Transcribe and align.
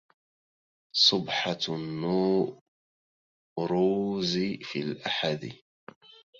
صبحة 0.97 1.57
النوروز 1.69 4.37
في 4.37 4.79
الأحد 4.79 5.53